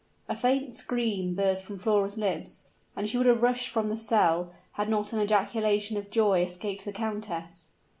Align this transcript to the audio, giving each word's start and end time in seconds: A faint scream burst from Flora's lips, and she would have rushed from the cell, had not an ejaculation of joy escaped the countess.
A 0.27 0.35
faint 0.35 0.73
scream 0.73 1.35
burst 1.35 1.63
from 1.63 1.77
Flora's 1.77 2.17
lips, 2.17 2.67
and 2.95 3.07
she 3.07 3.17
would 3.19 3.27
have 3.27 3.43
rushed 3.43 3.69
from 3.69 3.89
the 3.89 3.95
cell, 3.95 4.51
had 4.71 4.89
not 4.89 5.13
an 5.13 5.21
ejaculation 5.21 5.95
of 5.95 6.09
joy 6.09 6.41
escaped 6.43 6.85
the 6.85 6.91
countess. 6.91 7.69